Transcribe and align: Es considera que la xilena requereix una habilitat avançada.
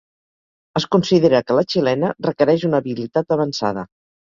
Es 0.79 0.87
considera 0.95 1.41
que 1.51 1.59
la 1.59 1.65
xilena 1.75 2.11
requereix 2.29 2.67
una 2.73 2.83
habilitat 2.83 3.39
avançada. 3.39 3.89